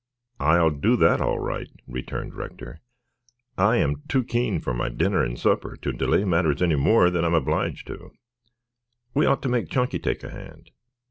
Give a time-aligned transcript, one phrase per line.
[0.39, 2.79] "I'll do that all right," returned Rector.
[3.55, 7.23] "I am too keen for my dinner and supper to delay matters any more than
[7.23, 8.09] I am obliged to.
[9.13, 10.71] We ought to make Chunky take a hand."